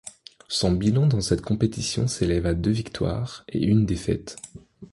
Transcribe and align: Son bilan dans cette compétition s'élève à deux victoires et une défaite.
Son 0.47 0.71
bilan 0.79 1.05
dans 1.07 1.21
cette 1.21 1.43
compétition 1.43 2.07
s'élève 2.07 2.47
à 2.47 2.55
deux 2.55 2.71
victoires 2.71 3.45
et 3.47 3.63
une 3.63 3.85
défaite. 3.85 4.35